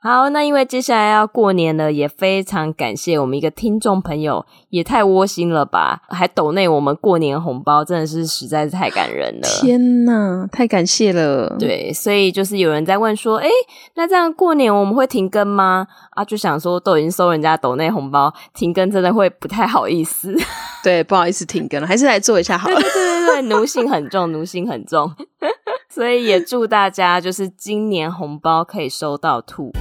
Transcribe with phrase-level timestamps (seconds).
[0.00, 9.48] 好，那因为接下来要过年了，也非常感谢我们一个听众朋友，也太窝心了吧，还抖内我们过年红包，真的是实在是太感人了。
[9.60, 11.56] 天哪，太感谢了。
[11.58, 13.48] 对，所以就是有人在问说，诶，
[13.96, 15.88] 那这样过年我们会停更吗？
[16.10, 20.32] 啊，就想说都已经收人家抖内红包，停更真的会不太好意思。
[20.84, 22.76] 对，不好意思停更了，还是来做一下好了。
[22.76, 25.12] 对对对对，奴性很重，奴性很重。
[25.98, 29.72] 所以也祝大家就是今年红包可以收到吐。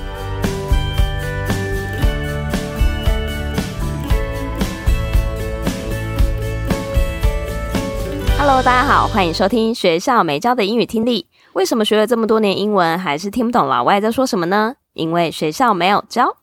[8.35, 11.27] Hello，大家好，欢迎收听学校没教的英语听力。
[11.53, 14.73] 为什么学了这么多年英文，还是听不懂老外在说什么呢？
[14.93, 16.37] 因为学校没有教。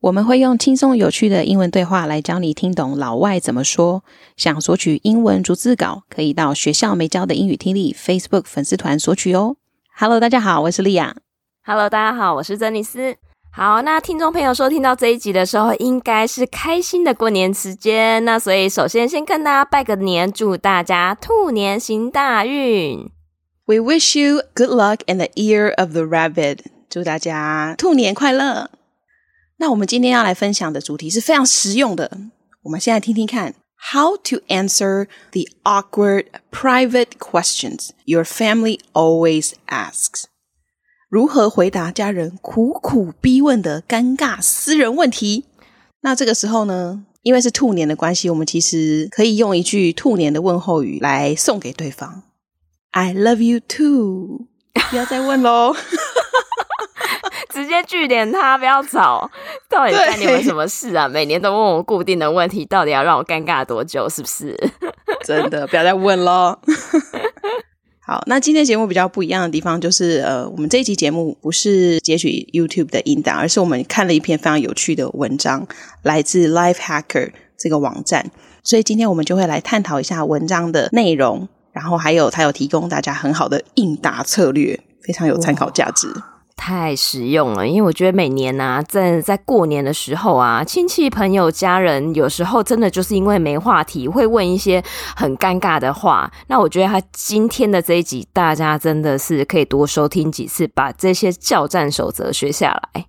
[0.00, 4.04] 我们会用轻松有趣的英文对话来教你听懂老外怎么说。
[4.36, 9.56] 想索取英文逐字稿，可以到学校没教的英语听力 Facebook 粉丝团索取哦。
[9.96, 11.16] Hello，大家好，我是丽亚。
[11.64, 13.16] Hello，大家好，我是珍妮斯。
[13.50, 18.24] 好，那听众朋友收听到这一集的时候，应该是开心的过年时间。
[18.24, 23.10] 那所以，首先先跟大家拜个年，祝大家兔年行大运。
[23.64, 26.58] We wish you good luck in the year of the rabbit。
[26.88, 28.70] 祝大家兔年快乐。
[29.60, 32.10] 那我们今天要来分享的主题是非常实用的。
[32.62, 33.54] 我们现在听听看
[33.92, 40.24] ，How to answer the awkward private questions your family always asks。
[41.08, 45.46] 如何回答家人苦苦逼问的尴尬私人问题？
[46.02, 52.22] 那这个时候呢，因为是兔年的关系，我们其实可以用一句兔年的问候语来送给对方
[52.92, 54.46] ：I love you too。
[54.90, 55.74] 不要再问喽。
[57.68, 59.30] 直接据点他，不要吵。
[59.68, 61.06] 到底干你们什么事啊？
[61.06, 64.08] 每年都问我固定的问题，到底要让我尴尬多久？
[64.08, 64.56] 是不是？
[65.22, 66.58] 真的，不要再问喽。
[68.00, 75.66] 好，那今天节目比较不一样的地方就是，呃，我们这一集节目不是截取 YouTube 的音档，而是我们看了一篇非常有趣的文章，
[76.02, 78.30] 来自 Lifehacker 这个网站。
[78.64, 86.10] 所以今天我们就会来探讨一下文章的内容，然后还有它有提供大家很好的应答策略，非常有参考价值。
[86.58, 94.82] 太实用了，因为我觉得每年呐、啊，在在过年的时候啊，亲戚朋友家人有时候真的就是因为没话题，会问一些
[95.14, 96.30] 很尴尬的话。
[96.48, 103.06] 那我觉得他今天的这一集，大家真的是可以多收听几次，把这些教战守则学下来。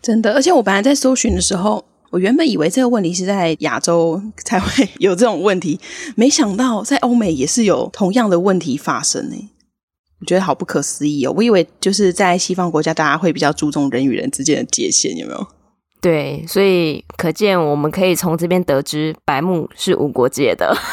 [0.00, 5.80] 真的，而且我本来在搜寻的时候，我原本以为这个问题是在亚洲才会有这种问题，
[6.14, 9.50] 没想到在欧美也是有同样的问题发生呢。
[10.20, 11.32] 我觉得好不可思议哦！
[11.36, 15.46] 我以为就是在西方国家，大家会比较注重人与人之间的界限，有没有？
[16.00, 20.76] 对，所以可见我们可以从这边得知，白木是无国界的。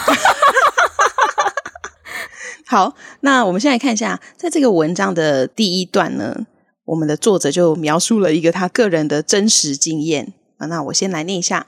[2.66, 6.48] 好，那我们现在看一下，在这个文章的第一段呢，
[6.86, 10.68] 我们的作者就描述了一个他个人的真实经验啊。
[10.68, 11.68] 那我先来念一下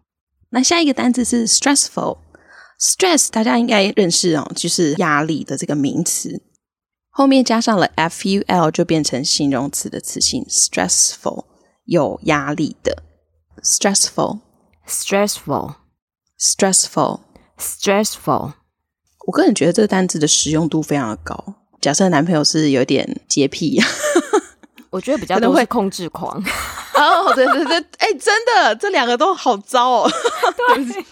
[0.49, 6.43] 那下一个单字是 stressful，stress 大家应该认识哦，就是压力的这个名词。
[7.09, 11.45] 后面加上了 ful 就变成形容词的词性，stressful
[11.85, 13.03] 有压力的
[13.63, 14.39] ，stressful。
[14.87, 15.73] stressful
[16.37, 17.21] stressful
[17.57, 18.51] stressful，。
[19.25, 21.55] 我个人觉得这个单字的实用度非常的高。
[21.81, 23.81] 假设男朋友是有点洁癖，
[24.91, 26.37] 我觉得比较都会控制狂。
[26.93, 30.11] 哦，对对对，哎、欸，真的，这两个都好糟哦。
[30.75, 31.05] 对。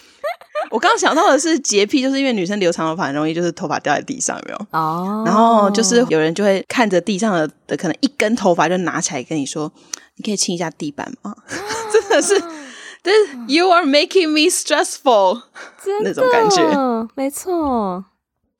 [0.71, 4.67] 我刚刚想到的是洁癖，就是因为女生留长头发很容易就是头发掉在地上，有没有？
[4.79, 5.23] 哦。
[5.25, 9.71] 然后就是有人就会看着地上的的可能一根头发就拿起来跟你说
[10.17, 11.35] ：“你可以亲一下地板吗？”
[11.91, 12.39] 真的是，
[13.01, 15.41] 但是 You are making me stressful，
[16.03, 18.06] 那种感觉，没错。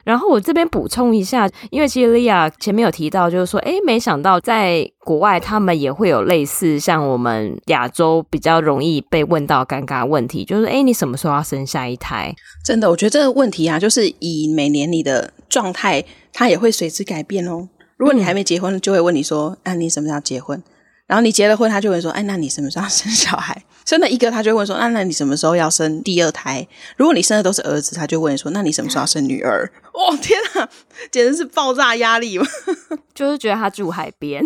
[0.04, 12.36] 然后我这边补充一下，因为其实 Leah 前面有提到，就是说，哎，没想到在国外他们也会有类似像我们亚洲比较容易被问到尴尬问题，就是，哎，你什么时候要生下一胎？
[12.66, 17.70] 真的，我觉得这个问题啊，就是以每年你的状态，它也会随之改变哦。
[17.96, 20.62] 如果你还没结婚，就会问你说，啊，你什么时候结婚？
[21.06, 26.66] 然后你结了婚，他就会说：“哎，那你什么时候要生小孩？”生了一个，他就会问说：“那那你什么时候要生第二胎？”
[26.98, 30.70] 如果你生的都是儿子，他就问说：“那你什么时候要生女儿？” 哦，天啊，
[31.12, 32.46] 简直是爆炸压力嘛！
[33.14, 34.44] 就是觉得他住海边，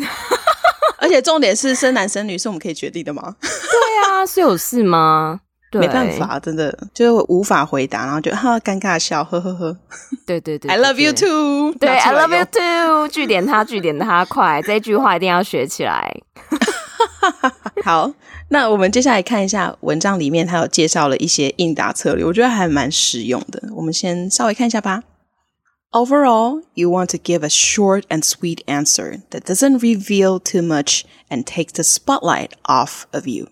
[1.00, 3.36] 而且重点是生男生女是我们可以决定的吗？
[3.42, 5.39] 对啊，是有事吗？
[5.69, 9.78] 对，没办法，真的就是无法回答，然后就哈尴尬笑，呵呵呵。
[10.25, 11.74] 对对对，对，I love you too。
[11.78, 13.07] 对，I love you too。
[13.10, 16.13] 句点他，句点他，快，这句话一定要学起来。
[17.88, 18.13] 好，
[18.50, 23.63] 那我们接下来看一下文章里面，他有介绍了一些应答策略，我觉得还蛮实用的。
[23.78, 25.06] 我们先稍微看一下吧。
[25.92, 31.45] Overall, you want to give a short and sweet answer that doesn't reveal too much and
[31.45, 33.48] take the spotlight off of you。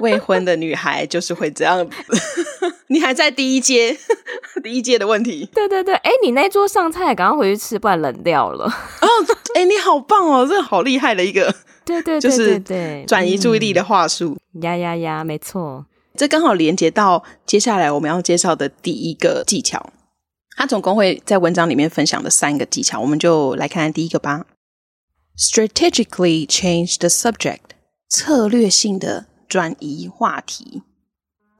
[0.00, 1.96] 未婚的女孩就是会这样子，
[2.88, 3.96] 你还在第一阶，
[4.62, 5.48] 第一阶的问题。
[5.54, 8.66] 对对对，哎，你那桌上菜赶快回去吃，不然冷掉了。
[8.66, 9.08] 哦，
[9.54, 11.52] 哎，你好棒哦，这个好厉害的一个，
[11.84, 14.36] 对对对，就是对转移注意力的话术。
[14.62, 15.86] 呀呀呀，没错，
[16.18, 19.92] 这刚好连接到接下来我们要介绍的第一个技巧。
[20.56, 24.46] 他总共会在文章里面分享的三个技巧，我们就来看看第一个吧。
[25.36, 27.60] Strategically change the subject，
[28.08, 29.26] 策略性的。
[29.46, 30.82] 转移话题，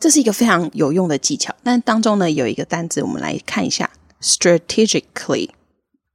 [0.01, 1.55] 这是一个非常有用的技巧。
[1.63, 3.89] 但当中呢，有一个单字，我们来看一下
[4.21, 5.51] ，strategically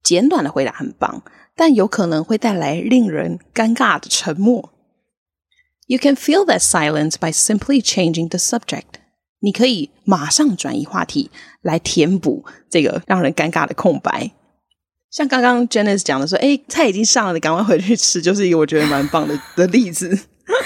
[0.01, 1.23] 简短的回答很棒，
[1.55, 4.73] 但有可能会带来令人尴尬的沉默。
[5.87, 9.01] You can feel that silence by simply changing the subject。
[9.39, 11.29] 你可以马上转移话题
[11.61, 14.31] 来填补这个让人尴尬的空白。
[15.09, 20.17] 像刚刚 Janice 讲的说：“哎，菜已经上了，你赶快回去吃。”就是一个我觉得蛮棒的的例子。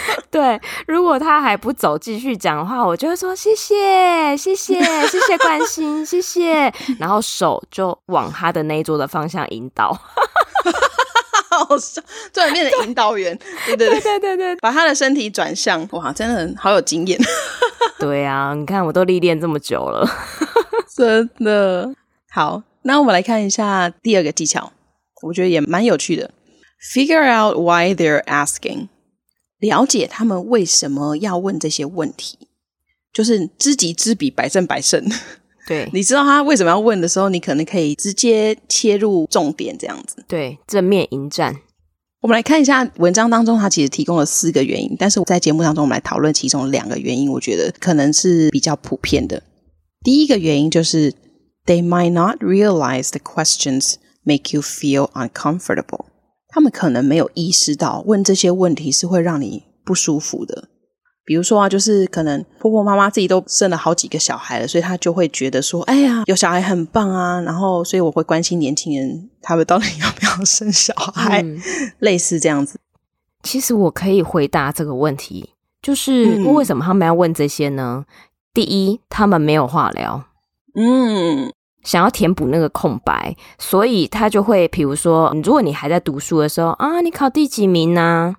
[0.31, 9.97] 对，如果他还不走，继续讲的话，我就会说：“谢谢，谢谢， 谢谢关心，谢谢。”然后手就往他的那一桌的方向引导。
[11.49, 12.03] 好笑，
[12.35, 17.19] 突然变成引导员，对对对对对对，把他的身体转向，哇，真的好有经验。
[17.99, 20.07] 对啊，你看我都历练这么久了，
[20.95, 21.95] 真的。
[22.31, 24.71] 好，那我们来看一下第二个技巧，
[25.23, 26.31] 我觉得也蛮有趣的。
[26.95, 28.89] Figure out why they're asking，
[29.69, 32.39] 了解他们为什么要问这些问题。
[33.13, 35.03] 就是知己知彼，百战百胜。
[35.67, 40.23] 对， 你知道他为什么要问的时候，你可能可以直接切入重点，这样子。
[40.29, 41.57] 对，正面迎战。
[42.21, 49.43] 我们来看一下文章当中，他其实提供了四个原因，但是我在节目当中，我们来讨论其中两个原因，我觉得可能是比较普遍的。
[50.05, 51.15] 第一个原因就是
[51.65, 53.95] ，They might not realize the questions
[54.25, 56.05] make you feel uncomfortable。
[56.57, 60.69] 他们可能没有意识到问这些问题是会让你不舒服的。
[61.23, 71.61] 比如说啊，就是可能婆婆妈妈自己都生了好几个小孩了，所以她就会觉得说：“哎呀，有小孩很棒啊。”然后，所以我会关心年轻人他们到底要不要生小孩，嗯、
[71.99, 72.81] 类似这样子。
[73.43, 75.51] 其实我可以回答这个问题，
[75.83, 78.07] 就是为什么他们要问这些呢？
[78.09, 78.15] 嗯、
[78.55, 80.25] 第一，他们没有话聊，
[80.75, 81.53] 嗯，
[81.87, 88.35] 想要填补那个空白，所以他就会，比如说，如果你还在读书的时候啊，你考第几名呢？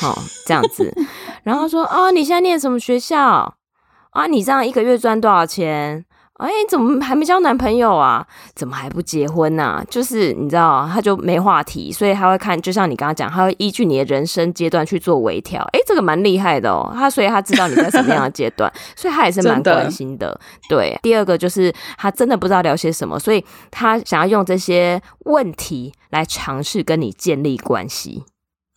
[0.00, 0.16] 好，
[0.46, 0.94] 这样子。
[1.42, 3.56] 然后说哦，你现在念什么学校
[4.10, 4.26] 啊？
[4.28, 6.04] 你这样一个月赚多少钱？
[6.38, 8.26] 哎，怎么还没交男朋友啊？
[8.54, 9.84] 怎么还不结婚呢、啊？
[9.90, 15.62] 就是你知道，他就没话题，所以他会看，就像你刚刚讲，他会依据你的人生阶段去做微调。
[15.72, 16.90] 哎，这个蛮厉害的哦。
[16.94, 20.28] 他所以他知道你在什么样的阶段，所以他也是蛮关心的。
[20.28, 28.22] 的对，第二个就是他真的不知道聊些什么，所以他想要用这些问题来尝试跟你建立关系。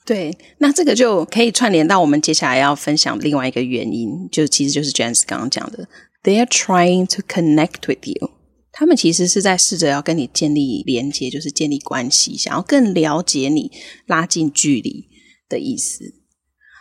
[0.03, 5.87] 对，那这个就可以串联到我们接下来要分享另外一个原因，就其实就是 Janice 刚刚讲的
[6.23, 8.31] ，They are trying to connect with you。
[8.73, 13.71] 他们其实是在试着要跟你建立连接，就是建立关系，想要更了解你，
[14.07, 15.07] 拉近距离
[15.49, 16.13] 的意思。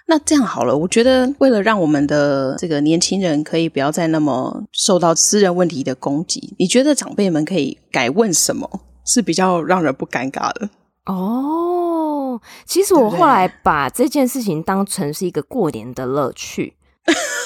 [0.06, 8.68] 那这样好了，我觉得为了让我们的这个年轻人可以不要再那么受到私人问题的攻击，你觉得长辈们可以改问什么
[9.04, 10.70] 是比较让人不尴尬的？
[11.06, 16.74] 哦，其实我后来把这件事情当成是一个过年的乐趣。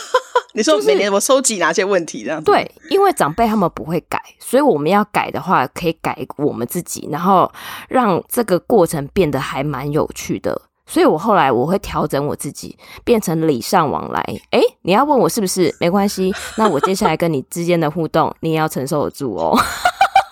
[0.55, 2.45] 你说每年我收集哪些问题这样子？
[2.45, 7.51] 对，因为长辈他们不会改，所以我们要改的话，可以改我们自己，然后
[7.89, 10.63] 让这个过程变得还蛮有趣的。
[10.87, 14.21] 所以我后来我会调整我自己，变成礼尚往来。
[14.51, 15.75] 诶，你要问我是不是？
[15.81, 19.59] 没关系，那我接下来跟你之间的互动，你也要承受得住哦。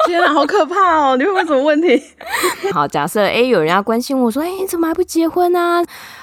[0.07, 1.17] 天哪，好可怕哦！
[1.17, 2.01] 你会问什么问题？
[2.73, 5.83] 好，假设诶，有人要关心我说，诶，你怎么还不结婚呢？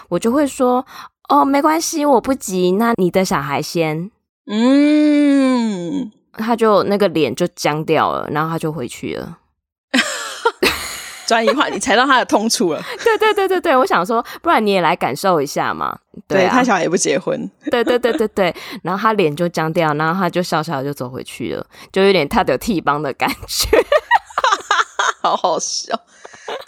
[0.09, 0.85] 我就会说，
[1.29, 2.71] 哦，没关系，我不急。
[2.73, 4.11] 那你的小孩先，
[4.51, 9.37] 嗯，他就那个脸就僵掉了，然后他就回去了。
[11.27, 12.83] 转移话，你踩到他的痛处了。
[13.03, 15.95] 对对对对对，我想说，不然你也来感受一下嘛。
[16.27, 17.47] 对，啊、对他小孩也不结婚。
[17.69, 23.67] 对对对对对，然后他脸就僵掉，然后他就笑笑就走回去了，就有点他的替帮的感觉，
[25.21, 25.95] 好好笑，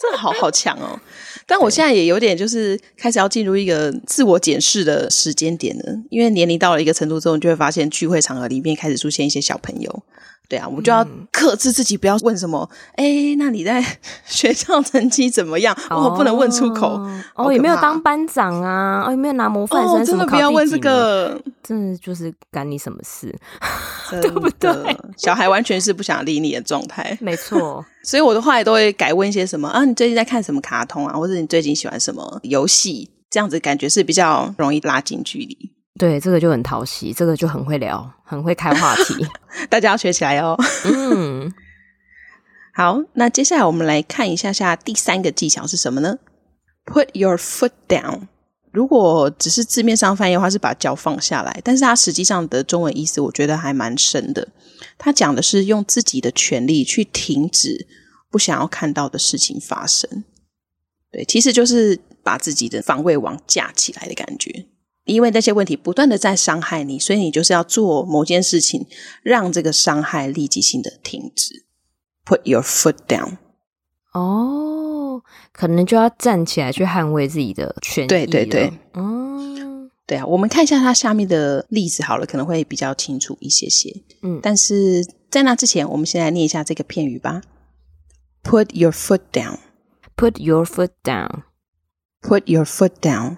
[0.01, 0.99] 这好好强哦。
[1.45, 10.03] 但我现在也有点就是开始要进入一个自我检视的时间点了，因为年龄到了一个程度之后，你就会发现聚会场合里面开始出现一些小朋友。
[10.51, 12.69] 对啊，我就要克制自己，不要问什么。
[12.95, 13.81] 哎、嗯，那你在
[14.27, 15.73] 学校成绩怎么样？
[15.89, 16.99] 哦、我不能问出口。
[17.35, 19.05] 哦，有没有当班长啊？
[19.07, 20.03] 哦，有没有拿模范生？
[20.03, 23.33] 真的不要问这个，真的就是干你什么事？
[24.21, 24.69] 对不对？
[25.15, 27.17] 小孩完全是不想理你的状态。
[27.21, 29.85] 没错， 所以我的话也都会改问一些什么啊？
[29.85, 31.13] 你最近在看什么卡通啊？
[31.13, 33.09] 或者你最近喜欢什么游戏？
[33.29, 35.71] 这样子感觉是比较容易拉近距离。
[35.99, 39.27] 对，这个就很讨喜，这个就很会聊，很会开话题，
[39.69, 40.57] 大家要学起来哦。
[40.85, 41.53] 嗯，
[42.73, 46.17] 好，那接下来我们来看一下下第三个技巧是什么呢
[46.85, 48.27] ？Put your foot down。
[48.71, 54.47] 如果只是字面上翻译的话，是把脚放下来，但是它实际上的中文意思，我觉得还蛮深的。
[54.97, 57.85] 它讲的是用自己的权利去停止
[58.31, 60.23] 不想要看到的事情发生。
[61.11, 64.67] 对，其实就是把自己的防卫网架起来的感觉。
[65.05, 68.85] 因为那些问题不断的在伤害你，所以你就是要做某件事情，
[69.23, 71.65] 让这个伤害立即性的停止。
[72.25, 73.37] Put your foot down。
[74.13, 78.07] 哦，可能就要站起来去捍卫自己的权益。
[78.07, 80.25] 对对对，嗯，对啊。
[80.25, 84.03] 我们看一下它下面的例子好了，可能会比较清楚一些些。
[84.21, 87.41] 嗯，但是在那之前，我们先来念一下这个片语吧。
[88.43, 89.59] Put your foot down。
[90.15, 91.43] Put your foot down。
[92.21, 93.37] Put your foot down。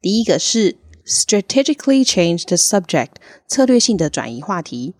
[0.00, 3.10] 第一个是 strategically change the subject，
[3.46, 4.94] 策略性的转移话题。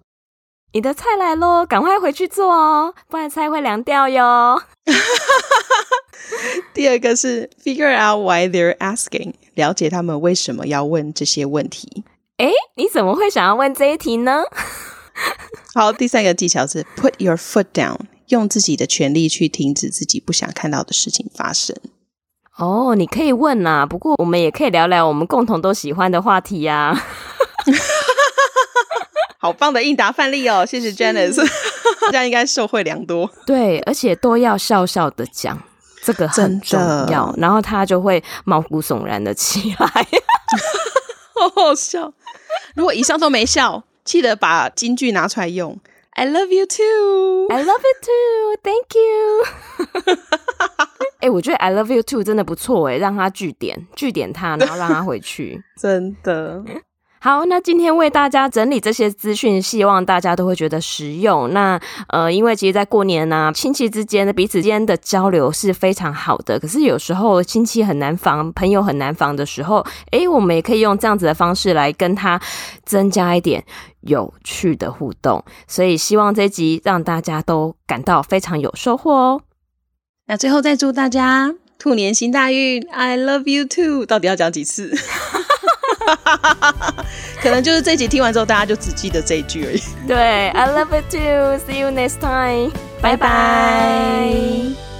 [0.73, 4.61] 你的菜来喽，赶快回去做哦，不然菜会凉掉哟。
[6.73, 12.05] 第二个是 figure out why they're asking，了解他们为什么要问这些问题。
[12.37, 14.43] 诶，你怎么会想要问这一题呢？
[15.75, 17.97] 好，第三个技巧是 put your foot down，
[18.29, 21.75] 用自己的权利去停止自己不想看到的事情发生。
[22.57, 26.97] 哦，你可以问呐，不过我们也可以聊聊我们共同都喜欢的话题呀。
[29.41, 31.43] 好棒的应答范例哦，谢谢 Janice，
[32.05, 33.27] 大家应该受惠良多。
[33.45, 35.59] 对，而且都要笑笑的讲，
[36.03, 36.79] 这个很重
[37.09, 39.87] 要，然后他就会毛骨悚然的起来，
[41.33, 42.13] 好好笑。
[42.75, 45.75] 如果以上都没笑，记得把金句拿出来用。
[46.11, 47.47] I love you too.
[47.49, 48.57] I love you too.
[48.61, 49.45] Thank you.
[51.19, 56.63] 哎、欸，我觉得 I love you too 真的不错哎，让他据点据点他，然后让他回去， 真的。
[57.23, 61.53] 好，那今天为大家整理这些资讯，希望大家都会觉得实用。
[61.53, 66.59] 那呃，因为其实，在过年呢，亲戚之间的彼此间的交流是非常好的。
[66.59, 72.41] 可是有时候亲戚很难防，朋友很难防的时候，诶，我们也可以用这样子的方式来跟他
[72.83, 73.63] 增加一点
[73.99, 75.45] 有趣的互动。
[75.67, 79.41] 所以，希望这集让大家都感到非常有收获哦。
[80.25, 84.07] 那最后再祝大家兔年行大运！I love you too。
[84.07, 84.91] 到底要讲几次？
[87.41, 89.81] 可能就是这集听完之后，大家就只记得这一句而已。
[90.07, 91.57] 对，I love it too.
[91.67, 92.71] See you next time.
[93.01, 94.90] 拜拜。